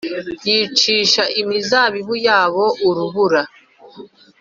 Yicisha 0.49 1.23
imizabibu 1.41 2.13
yabo 2.27 2.65
urubura 2.87 3.41